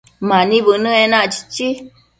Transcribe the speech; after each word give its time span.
Mani 0.29 0.61
bënë 0.69 0.95
enac, 1.03 1.31
chichi 1.53 1.69